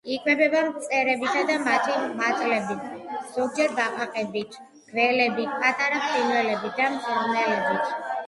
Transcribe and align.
იკვებება 0.13 0.61
მწერებითა 0.67 1.41
და 1.49 1.57
მათი 1.65 1.97
მატლებით, 2.21 2.87
ზოგჯერ 3.35 3.75
ბაყაყებით, 3.81 4.57
გველებით, 4.95 5.51
პატარა 5.65 5.99
ფრინველებითა 6.07 6.79
და 6.95 6.97
მღრღნელებით. 6.97 7.93